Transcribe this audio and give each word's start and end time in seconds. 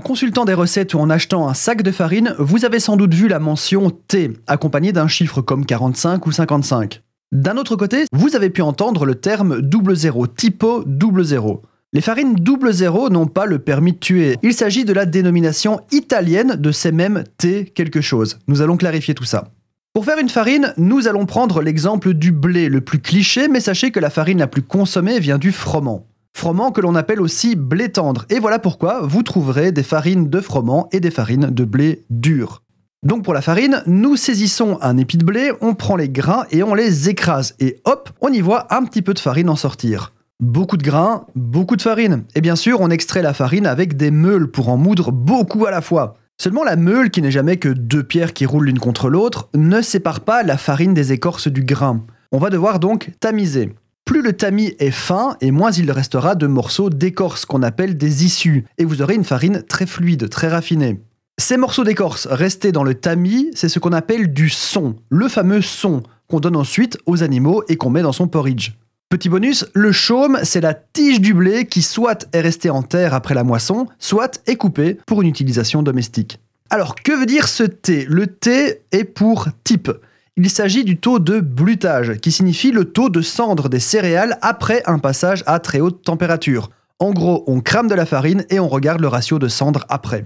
En 0.00 0.02
consultant 0.02 0.46
des 0.46 0.54
recettes 0.54 0.94
ou 0.94 0.98
en 0.98 1.10
achetant 1.10 1.46
un 1.46 1.52
sac 1.52 1.82
de 1.82 1.90
farine, 1.90 2.34
vous 2.38 2.64
avez 2.64 2.80
sans 2.80 2.96
doute 2.96 3.12
vu 3.12 3.28
la 3.28 3.38
mention 3.38 3.90
T, 3.90 4.32
accompagnée 4.46 4.92
d'un 4.92 5.08
chiffre 5.08 5.42
comme 5.42 5.66
45 5.66 6.26
ou 6.26 6.32
55. 6.32 7.02
D'un 7.32 7.58
autre 7.58 7.76
côté, 7.76 8.06
vous 8.10 8.34
avez 8.34 8.48
pu 8.48 8.62
entendre 8.62 9.04
le 9.04 9.16
terme 9.16 9.60
double 9.60 9.94
zéro, 9.94 10.26
typo 10.26 10.84
double 10.86 11.22
zéro. 11.22 11.60
Les 11.92 12.00
farines 12.00 12.34
double 12.34 12.72
zéro 12.72 13.10
n'ont 13.10 13.26
pas 13.26 13.44
le 13.44 13.58
permis 13.58 13.92
de 13.92 13.98
tuer. 13.98 14.38
Il 14.42 14.54
s'agit 14.54 14.86
de 14.86 14.94
la 14.94 15.04
dénomination 15.04 15.80
italienne 15.92 16.56
de 16.56 16.72
ces 16.72 16.92
mêmes 16.92 17.24
T 17.36 17.66
quelque 17.66 18.00
chose. 18.00 18.38
Nous 18.48 18.62
allons 18.62 18.78
clarifier 18.78 19.12
tout 19.12 19.24
ça. 19.24 19.48
Pour 19.92 20.06
faire 20.06 20.18
une 20.18 20.30
farine, 20.30 20.72
nous 20.78 21.08
allons 21.08 21.26
prendre 21.26 21.60
l'exemple 21.60 22.14
du 22.14 22.32
blé, 22.32 22.70
le 22.70 22.80
plus 22.80 23.00
cliché, 23.00 23.48
mais 23.48 23.60
sachez 23.60 23.90
que 23.90 24.00
la 24.00 24.08
farine 24.08 24.38
la 24.38 24.46
plus 24.46 24.62
consommée 24.62 25.20
vient 25.20 25.36
du 25.36 25.52
froment. 25.52 26.06
Froment 26.34 26.72
que 26.72 26.80
l'on 26.80 26.94
appelle 26.94 27.20
aussi 27.20 27.56
blé 27.56 27.90
tendre, 27.90 28.24
et 28.30 28.38
voilà 28.38 28.58
pourquoi 28.58 29.00
vous 29.02 29.22
trouverez 29.22 29.72
des 29.72 29.82
farines 29.82 30.28
de 30.28 30.40
froment 30.40 30.88
et 30.92 31.00
des 31.00 31.10
farines 31.10 31.50
de 31.50 31.64
blé 31.64 32.04
dur. 32.10 32.62
Donc 33.02 33.24
pour 33.24 33.34
la 33.34 33.40
farine, 33.40 33.82
nous 33.86 34.16
saisissons 34.16 34.78
un 34.82 34.98
épi 34.98 35.16
de 35.16 35.24
blé, 35.24 35.52
on 35.60 35.74
prend 35.74 35.96
les 35.96 36.08
grains 36.08 36.44
et 36.50 36.62
on 36.62 36.74
les 36.74 37.08
écrase, 37.08 37.54
et 37.60 37.80
hop, 37.84 38.10
on 38.20 38.32
y 38.32 38.40
voit 38.40 38.74
un 38.74 38.84
petit 38.84 39.02
peu 39.02 39.14
de 39.14 39.18
farine 39.18 39.48
en 39.48 39.56
sortir. 39.56 40.12
Beaucoup 40.40 40.78
de 40.78 40.82
grains, 40.82 41.26
beaucoup 41.34 41.76
de 41.76 41.82
farine. 41.82 42.24
Et 42.34 42.40
bien 42.40 42.56
sûr, 42.56 42.80
on 42.80 42.88
extrait 42.88 43.20
la 43.20 43.34
farine 43.34 43.66
avec 43.66 43.98
des 43.98 44.10
meules 44.10 44.50
pour 44.50 44.70
en 44.70 44.78
moudre 44.78 45.12
beaucoup 45.12 45.66
à 45.66 45.70
la 45.70 45.82
fois. 45.82 46.16
Seulement 46.40 46.64
la 46.64 46.76
meule, 46.76 47.10
qui 47.10 47.20
n'est 47.20 47.30
jamais 47.30 47.58
que 47.58 47.68
deux 47.68 48.02
pierres 48.02 48.32
qui 48.32 48.46
roulent 48.46 48.64
l'une 48.64 48.78
contre 48.78 49.10
l'autre, 49.10 49.50
ne 49.54 49.82
sépare 49.82 50.20
pas 50.20 50.42
la 50.42 50.56
farine 50.56 50.94
des 50.94 51.12
écorces 51.12 51.48
du 51.48 51.62
grain. 51.62 52.02
On 52.32 52.38
va 52.38 52.48
devoir 52.48 52.80
donc 52.80 53.10
tamiser. 53.20 53.74
Plus 54.10 54.22
le 54.22 54.32
tamis 54.32 54.74
est 54.80 54.90
fin, 54.90 55.36
et 55.40 55.52
moins 55.52 55.70
il 55.70 55.88
restera 55.92 56.34
de 56.34 56.48
morceaux 56.48 56.90
d'écorce 56.90 57.44
qu'on 57.44 57.62
appelle 57.62 57.96
des 57.96 58.24
issues, 58.24 58.64
et 58.76 58.84
vous 58.84 59.02
aurez 59.02 59.14
une 59.14 59.22
farine 59.22 59.62
très 59.62 59.86
fluide, 59.86 60.28
très 60.28 60.48
raffinée. 60.48 60.98
Ces 61.38 61.56
morceaux 61.56 61.84
d'écorce 61.84 62.26
restés 62.26 62.72
dans 62.72 62.82
le 62.82 62.94
tamis, 62.94 63.52
c'est 63.54 63.68
ce 63.68 63.78
qu'on 63.78 63.92
appelle 63.92 64.32
du 64.32 64.48
son, 64.48 64.96
le 65.10 65.28
fameux 65.28 65.62
son 65.62 66.02
qu'on 66.28 66.40
donne 66.40 66.56
ensuite 66.56 66.98
aux 67.06 67.22
animaux 67.22 67.62
et 67.68 67.76
qu'on 67.76 67.90
met 67.90 68.02
dans 68.02 68.10
son 68.10 68.26
porridge. 68.26 68.72
Petit 69.10 69.28
bonus, 69.28 69.64
le 69.74 69.92
chaume, 69.92 70.40
c'est 70.42 70.60
la 70.60 70.74
tige 70.74 71.20
du 71.20 71.32
blé 71.32 71.66
qui 71.66 71.80
soit 71.80 72.26
est 72.32 72.40
restée 72.40 72.70
en 72.70 72.82
terre 72.82 73.14
après 73.14 73.36
la 73.36 73.44
moisson, 73.44 73.86
soit 74.00 74.42
est 74.48 74.56
coupée 74.56 74.98
pour 75.06 75.22
une 75.22 75.28
utilisation 75.28 75.84
domestique. 75.84 76.40
Alors, 76.68 76.96
que 76.96 77.12
veut 77.12 77.26
dire 77.26 77.46
ce 77.46 77.62
T 77.62 78.06
Le 78.08 78.26
T 78.26 78.80
est 78.90 79.04
pour 79.04 79.46
type. 79.62 79.92
Il 80.36 80.48
s'agit 80.48 80.84
du 80.84 80.96
taux 80.98 81.18
de 81.18 81.40
blutage, 81.40 82.18
qui 82.18 82.32
signifie 82.32 82.70
le 82.70 82.86
taux 82.86 83.10
de 83.10 83.20
cendre 83.20 83.68
des 83.68 83.80
céréales 83.80 84.38
après 84.42 84.82
un 84.86 84.98
passage 84.98 85.42
à 85.46 85.58
très 85.58 85.80
haute 85.80 86.02
température. 86.02 86.70
En 86.98 87.12
gros, 87.12 87.44
on 87.46 87.60
crame 87.60 87.88
de 87.88 87.94
la 87.94 88.06
farine 88.06 88.44
et 88.50 88.60
on 88.60 88.68
regarde 88.68 89.00
le 89.00 89.08
ratio 89.08 89.38
de 89.38 89.48
cendre 89.48 89.84
après. 89.88 90.24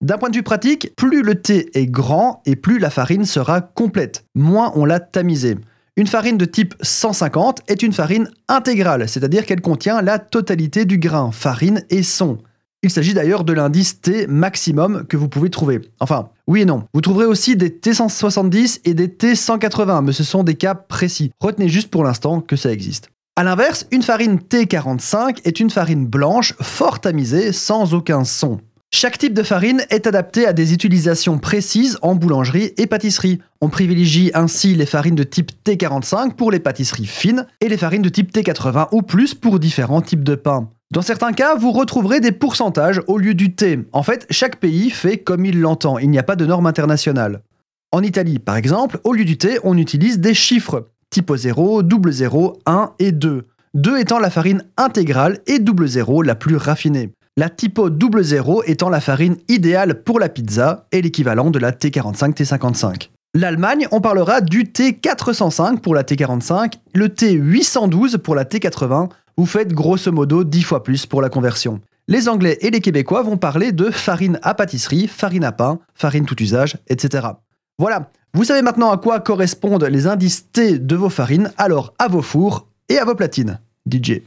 D'un 0.00 0.18
point 0.18 0.30
de 0.30 0.36
vue 0.36 0.42
pratique, 0.42 0.94
plus 0.96 1.22
le 1.22 1.36
thé 1.36 1.70
est 1.74 1.86
grand 1.86 2.42
et 2.46 2.56
plus 2.56 2.78
la 2.78 2.90
farine 2.90 3.24
sera 3.24 3.60
complète, 3.60 4.24
moins 4.34 4.72
on 4.74 4.84
l'a 4.84 5.00
tamisée. 5.00 5.56
Une 5.96 6.08
farine 6.08 6.36
de 6.36 6.44
type 6.44 6.74
150 6.82 7.60
est 7.68 7.82
une 7.82 7.92
farine 7.92 8.28
intégrale, 8.48 9.08
c'est-à-dire 9.08 9.46
qu'elle 9.46 9.60
contient 9.60 10.02
la 10.02 10.18
totalité 10.18 10.84
du 10.84 10.98
grain, 10.98 11.30
farine 11.30 11.84
et 11.88 12.02
son. 12.02 12.38
Il 12.84 12.90
s'agit 12.90 13.14
d'ailleurs 13.14 13.44
de 13.44 13.54
l'indice 13.54 14.02
T 14.02 14.26
maximum 14.26 15.06
que 15.06 15.16
vous 15.16 15.30
pouvez 15.30 15.48
trouver. 15.48 15.80
Enfin, 16.00 16.28
oui 16.46 16.60
et 16.60 16.64
non. 16.66 16.84
Vous 16.92 17.00
trouverez 17.00 17.24
aussi 17.24 17.56
des 17.56 17.70
T170 17.70 18.80
et 18.84 18.92
des 18.92 19.08
T180, 19.08 20.04
mais 20.04 20.12
ce 20.12 20.22
sont 20.22 20.44
des 20.44 20.54
cas 20.54 20.74
précis. 20.74 21.30
Retenez 21.40 21.70
juste 21.70 21.88
pour 21.88 22.04
l'instant 22.04 22.42
que 22.42 22.56
ça 22.56 22.70
existe. 22.70 23.08
A 23.36 23.42
l'inverse, 23.42 23.86
une 23.90 24.02
farine 24.02 24.36
T45 24.36 25.38
est 25.44 25.60
une 25.60 25.70
farine 25.70 26.06
blanche, 26.06 26.52
fort 26.60 27.00
tamisée, 27.00 27.52
sans 27.52 27.94
aucun 27.94 28.22
son. 28.24 28.60
Chaque 28.92 29.16
type 29.16 29.32
de 29.32 29.42
farine 29.42 29.82
est 29.88 30.06
adapté 30.06 30.46
à 30.46 30.52
des 30.52 30.74
utilisations 30.74 31.38
précises 31.38 31.98
en 32.02 32.14
boulangerie 32.14 32.74
et 32.76 32.86
pâtisserie. 32.86 33.40
On 33.62 33.70
privilégie 33.70 34.30
ainsi 34.34 34.74
les 34.74 34.84
farines 34.84 35.14
de 35.14 35.24
type 35.24 35.52
T45 35.64 36.34
pour 36.34 36.52
les 36.52 36.60
pâtisseries 36.60 37.06
fines 37.06 37.46
et 37.62 37.70
les 37.70 37.78
farines 37.78 38.02
de 38.02 38.10
type 38.10 38.30
T80 38.30 38.88
ou 38.92 39.00
plus 39.00 39.34
pour 39.34 39.58
différents 39.58 40.02
types 40.02 40.22
de 40.22 40.34
pain. 40.34 40.68
Dans 40.90 41.02
certains 41.02 41.32
cas, 41.32 41.54
vous 41.54 41.72
retrouverez 41.72 42.20
des 42.20 42.32
pourcentages 42.32 43.00
au 43.06 43.18
lieu 43.18 43.34
du 43.34 43.54
T. 43.54 43.80
En 43.92 44.02
fait, 44.02 44.26
chaque 44.30 44.56
pays 44.56 44.90
fait 44.90 45.18
comme 45.18 45.44
il 45.44 45.60
l'entend, 45.60 45.98
il 45.98 46.10
n'y 46.10 46.18
a 46.18 46.22
pas 46.22 46.36
de 46.36 46.46
norme 46.46 46.66
internationale. 46.66 47.42
En 47.92 48.02
Italie, 48.02 48.38
par 48.38 48.56
exemple, 48.56 49.00
au 49.04 49.12
lieu 49.12 49.24
du 49.24 49.38
T, 49.38 49.58
on 49.64 49.76
utilise 49.78 50.20
des 50.20 50.34
chiffres, 50.34 50.88
type 51.10 51.32
0, 51.34 51.82
double 51.82 52.12
0, 52.12 52.58
1 52.66 52.92
et 52.98 53.12
2. 53.12 53.46
2 53.74 53.98
étant 53.98 54.18
la 54.18 54.30
farine 54.30 54.64
intégrale 54.76 55.40
et 55.46 55.58
double 55.58 55.88
0 55.88 56.22
la 56.22 56.34
plus 56.34 56.56
raffinée 56.56 57.12
la 57.36 57.50
typo 57.50 57.88
00 57.90 58.62
étant 58.66 58.88
la 58.88 59.00
farine 59.00 59.36
idéale 59.48 60.02
pour 60.02 60.20
la 60.20 60.28
pizza 60.28 60.86
et 60.92 61.02
l'équivalent 61.02 61.50
de 61.50 61.58
la 61.58 61.72
T45-T55. 61.72 63.10
L'Allemagne, 63.36 63.88
on 63.90 64.00
parlera 64.00 64.40
du 64.40 64.62
T405 64.62 65.80
pour 65.80 65.96
la 65.96 66.04
T45, 66.04 66.74
le 66.94 67.08
T812 67.08 68.18
pour 68.18 68.36
la 68.36 68.44
T80, 68.44 69.08
vous 69.36 69.46
faites 69.46 69.72
grosso 69.72 70.12
modo 70.12 70.44
10 70.44 70.62
fois 70.62 70.82
plus 70.82 71.06
pour 71.06 71.22
la 71.22 71.28
conversion. 71.28 71.80
Les 72.06 72.28
Anglais 72.28 72.58
et 72.60 72.70
les 72.70 72.80
Québécois 72.80 73.22
vont 73.22 73.36
parler 73.36 73.72
de 73.72 73.90
farine 73.90 74.38
à 74.42 74.54
pâtisserie, 74.54 75.08
farine 75.08 75.44
à 75.44 75.52
pain, 75.52 75.78
farine 75.94 76.26
tout 76.26 76.40
usage, 76.42 76.76
etc. 76.88 77.28
Voilà, 77.78 78.10
vous 78.34 78.44
savez 78.44 78.62
maintenant 78.62 78.90
à 78.90 78.98
quoi 78.98 79.20
correspondent 79.20 79.84
les 79.84 80.06
indices 80.06 80.50
T 80.52 80.78
de 80.78 80.96
vos 80.96 81.08
farines, 81.08 81.52
alors 81.56 81.94
à 81.98 82.08
vos 82.08 82.22
fours 82.22 82.66
et 82.88 82.98
à 82.98 83.04
vos 83.04 83.14
platines. 83.14 83.58
DJ. 83.90 84.22